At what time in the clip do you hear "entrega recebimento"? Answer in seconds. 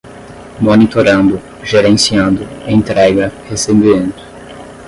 2.65-4.23